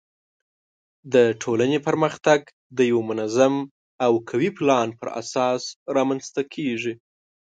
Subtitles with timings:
[1.13, 2.39] د ټولنې پرمختګ
[2.77, 3.53] د یوه منظم
[4.05, 5.63] او قوي پلان پر اساس
[5.95, 6.93] رامنځته کیږي.